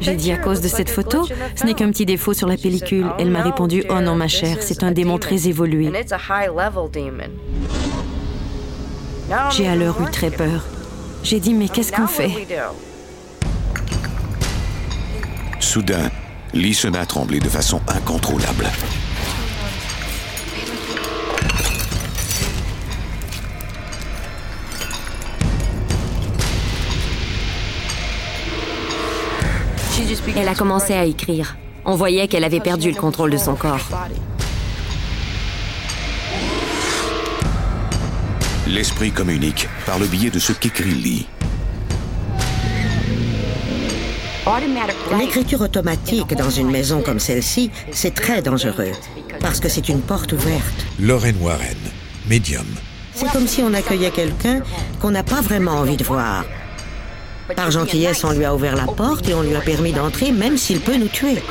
J'ai 0.00 0.16
dit 0.16 0.32
à 0.32 0.36
cause 0.36 0.60
de 0.60 0.68
cette 0.68 0.90
photo, 0.90 1.26
ce 1.54 1.64
n'est 1.64 1.74
qu'un 1.74 1.90
petit 1.90 2.06
défaut 2.06 2.34
sur 2.34 2.48
la 2.48 2.56
pellicule. 2.56 3.06
Elle 3.18 3.30
m'a 3.30 3.42
répondu 3.42 3.84
Oh 3.88 4.00
non, 4.00 4.14
ma 4.14 4.28
chère, 4.28 4.58
c'est 4.60 4.82
un 4.82 4.92
démon 4.92 5.18
très 5.18 5.48
évolué. 5.48 5.90
J'ai 9.50 9.68
alors 9.68 10.00
eu 10.02 10.10
très 10.10 10.30
peur. 10.30 10.64
J'ai 11.22 11.40
dit 11.40 11.54
Mais 11.54 11.68
qu'est-ce 11.68 11.92
qu'on 11.92 12.06
fait? 12.06 12.46
Soudain, 15.60 16.10
Lee 16.52 16.74
se 16.74 16.88
met 16.88 16.98
à 16.98 17.06
trembler 17.06 17.40
de 17.40 17.48
façon 17.48 17.80
incontrôlable. 17.88 18.66
Elle 30.36 30.48
a 30.48 30.54
commencé 30.54 30.92
à 30.94 31.04
écrire. 31.04 31.56
On 31.84 31.96
voyait 31.96 32.28
qu'elle 32.28 32.44
avait 32.44 32.60
perdu 32.60 32.90
le 32.90 32.96
contrôle 32.96 33.30
de 33.30 33.36
son 33.36 33.54
corps. 33.54 33.88
L'esprit 38.66 39.10
communique 39.10 39.68
par 39.86 39.98
le 39.98 40.06
biais 40.06 40.30
de 40.30 40.38
ce 40.38 40.52
qu'écrit 40.52 40.94
Lee. 40.94 41.26
L'écriture 45.18 45.60
automatique 45.60 46.34
dans 46.34 46.50
une 46.50 46.70
maison 46.70 47.02
comme 47.02 47.18
celle-ci, 47.18 47.70
c'est 47.90 48.14
très 48.14 48.42
dangereux, 48.42 48.92
parce 49.40 49.60
que 49.60 49.68
c'est 49.68 49.88
une 49.88 50.00
porte 50.00 50.32
ouverte. 50.32 50.86
Lorraine 50.98 51.36
Warren. 51.40 51.76
Medium. 52.28 52.66
C'est 53.14 53.30
comme 53.30 53.46
si 53.46 53.62
on 53.62 53.72
accueillait 53.74 54.10
quelqu'un 54.10 54.60
qu'on 55.00 55.10
n'a 55.10 55.22
pas 55.22 55.40
vraiment 55.40 55.72
envie 55.72 55.96
de 55.96 56.04
voir. 56.04 56.44
Par 57.56 57.70
gentillesse, 57.70 58.24
on 58.24 58.32
lui 58.32 58.44
a 58.44 58.54
ouvert 58.54 58.74
la 58.74 58.86
porte 58.86 59.28
et 59.28 59.34
on 59.34 59.42
lui 59.42 59.54
a 59.54 59.60
permis 59.60 59.92
d'entrer, 59.92 60.32
même 60.32 60.56
s'il 60.56 60.80
peut 60.80 60.96
nous 60.96 61.08
tuer. 61.08 61.42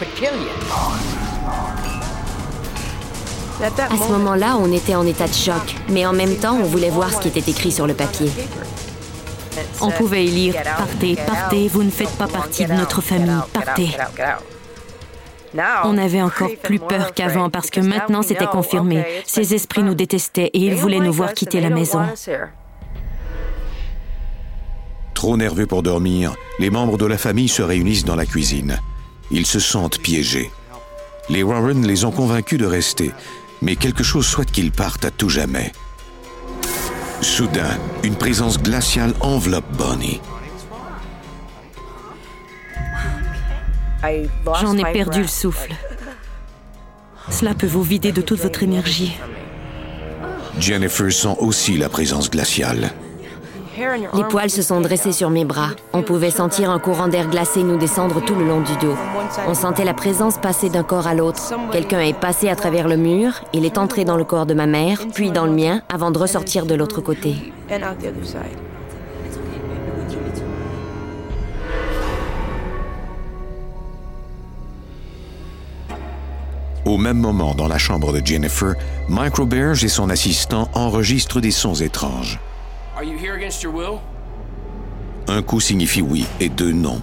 À 3.61 3.97
ce 3.97 4.11
moment-là, 4.11 4.57
on 4.57 4.71
était 4.71 4.95
en 4.95 5.05
état 5.05 5.27
de 5.27 5.33
choc, 5.33 5.75
mais 5.89 6.05
en 6.05 6.13
même 6.13 6.35
temps, 6.35 6.55
on 6.55 6.63
voulait 6.63 6.89
voir 6.89 7.13
ce 7.13 7.19
qui 7.19 7.27
était 7.27 7.51
écrit 7.51 7.71
sur 7.71 7.87
le 7.87 7.93
papier. 7.93 8.29
On 9.81 9.91
pouvait 9.91 10.25
y 10.25 10.29
lire 10.29 10.55
Partez, 10.77 11.15
partez, 11.15 11.67
vous 11.67 11.83
ne 11.83 11.91
faites 11.91 12.15
pas 12.17 12.27
partie 12.27 12.65
de 12.65 12.73
notre 12.73 13.01
famille, 13.01 13.29
partez. 13.53 13.89
On 15.83 15.97
avait 15.97 16.21
encore 16.21 16.49
plus 16.63 16.79
peur 16.79 17.13
qu'avant 17.13 17.49
parce 17.49 17.69
que 17.69 17.79
maintenant 17.79 18.23
c'était 18.23 18.47
confirmé. 18.47 19.05
Ces 19.25 19.53
esprits 19.53 19.83
nous 19.83 19.93
détestaient 19.93 20.49
et 20.53 20.59
ils 20.59 20.75
voulaient 20.75 20.99
nous 20.99 21.13
voir 21.13 21.33
quitter 21.33 21.61
la 21.61 21.69
maison. 21.69 22.01
Trop 25.23 25.37
nerveux 25.37 25.67
pour 25.67 25.83
dormir, 25.83 26.35
les 26.59 26.69
membres 26.69 26.97
de 26.97 27.05
la 27.05 27.17
famille 27.17 27.47
se 27.47 27.61
réunissent 27.61 28.03
dans 28.03 28.17
la 28.17 28.25
cuisine. 28.25 28.81
Ils 29.31 29.45
se 29.45 29.61
sentent 29.61 29.99
piégés. 29.99 30.51
Les 31.29 31.43
Warren 31.43 31.87
les 31.87 32.03
ont 32.03 32.11
convaincus 32.11 32.59
de 32.59 32.65
rester, 32.65 33.13
mais 33.61 33.77
quelque 33.77 34.03
chose 34.03 34.25
souhaite 34.25 34.51
qu'ils 34.51 34.73
partent 34.73 35.05
à 35.05 35.11
tout 35.11 35.29
jamais. 35.29 35.71
Soudain, 37.21 37.79
une 38.03 38.17
présence 38.17 38.61
glaciale 38.61 39.13
enveloppe 39.21 39.71
Bonnie. 39.77 40.19
J'en 44.59 44.77
ai 44.77 44.91
perdu 44.91 45.21
le 45.21 45.27
souffle. 45.27 45.73
Cela 47.29 47.53
peut 47.53 47.65
vous 47.65 47.83
vider 47.83 48.11
de 48.11 48.21
toute 48.21 48.41
votre 48.41 48.61
énergie. 48.61 49.15
Jennifer 50.59 51.13
sent 51.13 51.37
aussi 51.39 51.77
la 51.77 51.87
présence 51.87 52.29
glaciale. 52.29 52.91
Les 54.13 54.23
poils 54.25 54.49
se 54.49 54.61
sont 54.61 54.81
dressés 54.81 55.11
sur 55.11 55.29
mes 55.29 55.45
bras. 55.45 55.71
On 55.93 56.03
pouvait 56.03 56.31
sentir 56.31 56.69
un 56.69 56.79
courant 56.79 57.07
d'air 57.07 57.27
glacé 57.27 57.63
nous 57.63 57.77
descendre 57.77 58.23
tout 58.23 58.35
le 58.35 58.45
long 58.45 58.61
du 58.61 58.75
dos. 58.77 58.95
On 59.47 59.53
sentait 59.53 59.85
la 59.85 59.93
présence 59.93 60.37
passer 60.37 60.69
d'un 60.69 60.83
corps 60.83 61.07
à 61.07 61.15
l'autre. 61.15 61.53
Quelqu'un 61.71 62.01
est 62.01 62.17
passé 62.17 62.49
à 62.49 62.55
travers 62.55 62.87
le 62.87 62.97
mur, 62.97 63.41
il 63.53 63.65
est 63.65 63.77
entré 63.77 64.05
dans 64.05 64.17
le 64.17 64.23
corps 64.23 64.45
de 64.45 64.53
ma 64.53 64.67
mère, 64.67 64.99
puis 65.13 65.31
dans 65.31 65.45
le 65.45 65.51
mien, 65.51 65.81
avant 65.89 66.11
de 66.11 66.19
ressortir 66.19 66.65
de 66.65 66.75
l'autre 66.75 67.01
côté. 67.01 67.35
Au 76.85 76.97
même 76.97 77.17
moment, 77.17 77.55
dans 77.55 77.67
la 77.67 77.77
chambre 77.77 78.11
de 78.13 78.23
Jennifer, 78.23 78.75
Mike 79.09 79.35
Roberge 79.37 79.83
et 79.83 79.89
son 79.89 80.09
assistant 80.09 80.69
enregistrent 80.73 81.39
des 81.39 81.51
sons 81.51 81.75
étranges. 81.75 82.39
Are 82.95 83.03
you 83.03 83.17
here 83.17 83.35
against 83.35 83.63
your 83.63 83.73
will? 83.73 83.99
Un 85.27 85.41
coup 85.41 85.59
signifie 85.59 86.01
oui 86.01 86.25
et 86.39 86.49
deux 86.49 86.71
non. 86.71 87.01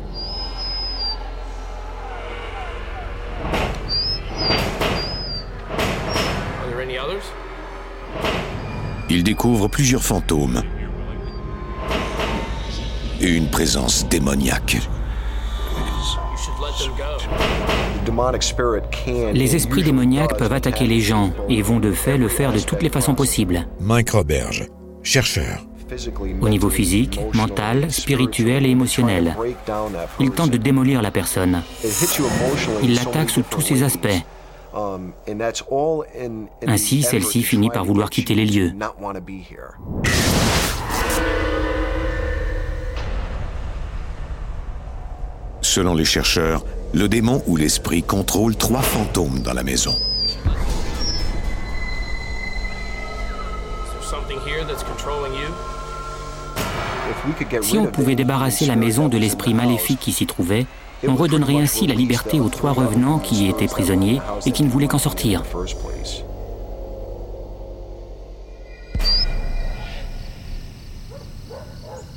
Are 6.60 6.68
there 6.68 6.80
any 6.80 6.96
others? 6.96 7.24
Ils 9.08 9.24
découvrent 9.24 9.68
plusieurs 9.68 10.02
fantômes 10.02 10.62
et 13.20 13.28
une 13.28 13.50
présence 13.50 14.08
démoniaque. 14.08 14.78
Les 19.34 19.56
esprits 19.56 19.82
démoniaques 19.82 20.36
peuvent 20.38 20.52
attaquer 20.52 20.86
les 20.86 21.00
gens 21.00 21.32
et 21.48 21.62
vont 21.62 21.80
de 21.80 21.90
fait 21.90 22.16
le 22.16 22.28
faire 22.28 22.52
de 22.52 22.60
toutes 22.60 22.82
les 22.82 22.88
façons 22.88 23.14
possibles. 23.14 23.66
Mike 23.80 24.10
Roberge. 24.10 24.66
Chercheur. 25.02 25.66
Au 26.40 26.48
niveau 26.48 26.70
physique, 26.70 27.20
mental, 27.34 27.90
spirituel 27.90 28.66
et 28.66 28.70
émotionnel. 28.70 29.36
Il 30.18 30.30
tente 30.30 30.50
de 30.50 30.56
démolir 30.56 31.02
la 31.02 31.10
personne. 31.10 31.62
Il 32.82 32.94
l'attaque 32.94 33.30
sous 33.30 33.42
tous 33.42 33.60
ses 33.60 33.82
aspects. 33.82 34.08
Ainsi, 36.66 37.02
celle-ci 37.02 37.42
finit 37.42 37.70
par 37.70 37.84
vouloir 37.84 38.10
quitter 38.10 38.34
les 38.34 38.46
lieux. 38.46 38.72
Selon 45.60 45.94
les 45.94 46.04
chercheurs, 46.04 46.64
le 46.92 47.08
démon 47.08 47.42
ou 47.46 47.56
l'esprit 47.56 48.02
contrôle 48.02 48.56
trois 48.56 48.82
fantômes 48.82 49.40
dans 49.40 49.52
la 49.52 49.62
maison. 49.62 49.92
Is 49.92 50.56
there 53.92 54.02
something 54.02 54.40
here 54.44 54.64
that's 54.64 54.82
controlling 54.82 55.32
you? 55.34 55.46
Si 57.62 57.78
on 57.78 57.86
pouvait 57.86 58.14
débarrasser 58.14 58.66
la 58.66 58.76
maison 58.76 59.08
de 59.08 59.18
l'esprit 59.18 59.54
maléfique 59.54 60.00
qui 60.00 60.12
s'y 60.12 60.26
trouvait, 60.26 60.66
On 61.08 61.14
redonnerait 61.14 61.56
ainsi 61.56 61.86
la 61.86 61.94
liberté 61.94 62.40
aux 62.40 62.50
trois 62.50 62.72
revenants 62.72 63.18
qui 63.18 63.48
étaient 63.48 63.66
prisonniers 63.66 64.20
et 64.44 64.52
qui 64.52 64.62
ne 64.62 64.68
voulaient 64.68 64.86
qu'en 64.86 64.98
sortir. 64.98 65.42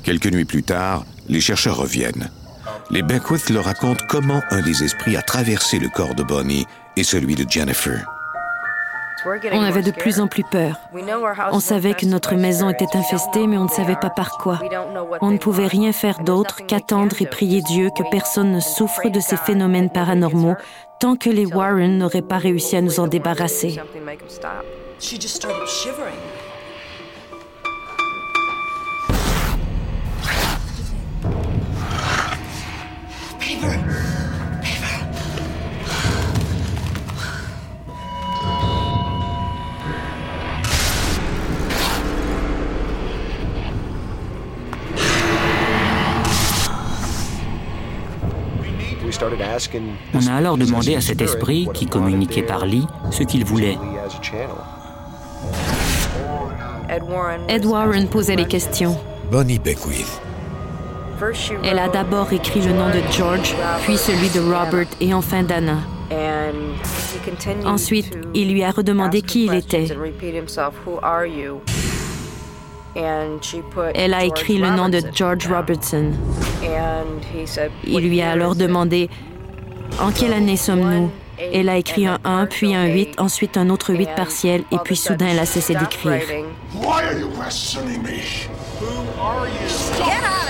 Quelques 0.02 0.26
nuits 0.26 0.44
plus 0.44 0.62
tard, 0.62 1.06
les 1.28 1.40
chercheurs 1.40 1.78
reviennent. 1.78 2.30
Les 2.90 3.02
Beckwith 3.02 3.48
leur 3.48 3.64
racontent 3.64 4.04
comment 4.06 4.42
un 4.50 4.60
des 4.60 4.84
esprits 4.84 5.16
a 5.16 5.22
traversé 5.22 5.78
le 5.78 5.88
corps 5.88 6.14
de 6.14 6.22
Bonnie 6.22 6.66
et 6.98 7.04
celui 7.04 7.34
de 7.34 7.48
Jennifer. 7.48 8.13
On 9.52 9.62
avait 9.62 9.82
de 9.82 9.90
plus 9.90 10.20
en 10.20 10.26
plus 10.26 10.44
peur. 10.44 10.78
On 11.52 11.60
savait 11.60 11.94
que 11.94 12.06
notre 12.06 12.34
maison 12.34 12.68
était 12.68 12.96
infestée, 12.96 13.46
mais 13.46 13.56
on 13.56 13.64
ne 13.64 13.68
savait 13.68 13.96
pas 13.96 14.10
par 14.10 14.38
quoi. 14.38 14.60
On 15.20 15.30
ne 15.30 15.38
pouvait 15.38 15.66
rien 15.66 15.92
faire 15.92 16.20
d'autre 16.20 16.66
qu'attendre 16.66 17.16
et 17.20 17.26
prier 17.26 17.62
Dieu 17.62 17.90
que 17.96 18.02
personne 18.10 18.52
ne 18.52 18.60
souffre 18.60 19.08
de 19.08 19.20
ces 19.20 19.36
phénomènes 19.36 19.90
paranormaux 19.90 20.56
tant 21.00 21.16
que 21.16 21.30
les 21.30 21.46
Warren 21.46 21.98
n'auraient 21.98 22.22
pas 22.22 22.38
réussi 22.38 22.76
à 22.76 22.80
nous 22.80 23.00
en 23.00 23.06
débarrasser. 23.06 23.80
On 50.14 50.26
a 50.26 50.32
alors 50.32 50.56
demandé 50.56 50.94
à 50.94 51.00
cet 51.00 51.20
esprit, 51.20 51.68
qui 51.74 51.86
communiquait 51.86 52.42
par 52.42 52.66
lit, 52.66 52.86
ce 53.10 53.22
qu'il 53.22 53.44
voulait. 53.44 53.78
Ed 57.48 57.64
Warren 57.64 58.08
posait 58.08 58.36
les 58.36 58.46
questions. 58.46 58.96
Bonnie 59.30 59.58
Beckwith. 59.58 60.20
Elle 61.62 61.78
a 61.78 61.88
d'abord 61.88 62.32
écrit 62.32 62.60
le 62.60 62.72
nom 62.72 62.88
de 62.88 63.00
George, 63.10 63.54
puis 63.84 63.96
celui 63.96 64.28
de 64.30 64.40
Robert 64.40 64.86
et 65.00 65.14
enfin 65.14 65.42
d'Anna. 65.42 65.78
Ensuite, 67.64 68.16
il 68.34 68.52
lui 68.52 68.62
a 68.62 68.70
redemandé 68.70 69.22
qui 69.22 69.46
il 69.46 69.54
était. 69.54 69.86
Elle 72.96 74.14
a 74.14 74.24
écrit 74.24 74.58
le 74.58 74.70
nom 74.70 74.88
de 74.88 75.00
George 75.12 75.48
Robertson. 75.48 76.12
Il 77.86 78.08
lui 78.08 78.22
a 78.22 78.30
alors 78.30 78.54
demandé 78.54 79.10
En 80.00 80.10
quelle 80.10 80.32
année 80.32 80.56
sommes-nous 80.56 81.10
Elle 81.52 81.68
a 81.68 81.76
écrit 81.76 82.06
un 82.06 82.18
1, 82.24 82.46
puis 82.46 82.74
un 82.74 82.86
8, 82.86 83.20
ensuite 83.20 83.56
un 83.56 83.70
autre 83.70 83.92
8 83.94 84.10
partiel, 84.16 84.62
et 84.70 84.78
puis 84.84 84.96
soudain 84.96 85.26
elle 85.30 85.38
a 85.38 85.46
cessé 85.46 85.74
d'écrire. 85.74 86.22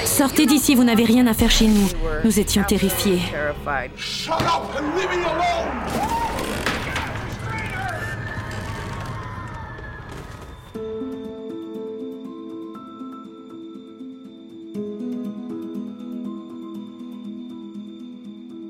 Sortez 0.04 0.46
d'ici, 0.46 0.74
vous 0.74 0.84
n'avez 0.84 1.04
rien 1.04 1.26
à 1.26 1.34
faire 1.34 1.50
chez 1.50 1.66
nous. 1.66 1.88
Nous 2.24 2.38
étions 2.38 2.62
terrifiés. 2.62 3.20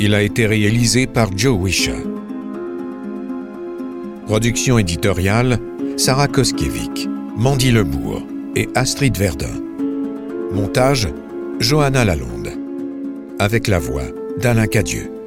il 0.00 0.14
a 0.14 0.22
été 0.22 0.46
réalisé 0.46 1.06
par 1.06 1.36
Joe 1.36 1.58
Wisha. 1.60 1.92
Production 4.26 4.78
éditoriale 4.78 5.58
Sarah 5.96 6.28
Koskiewicz, 6.28 7.08
Mandy 7.36 7.72
Lebourg 7.72 8.22
et 8.54 8.68
Astrid 8.74 9.16
Verdun. 9.16 9.60
Montage 10.52 11.08
Johanna 11.58 12.04
Lalonde. 12.04 12.50
Avec 13.38 13.66
la 13.68 13.78
voix 13.78 14.04
d'Alain 14.40 14.66
Cadieux. 14.66 15.17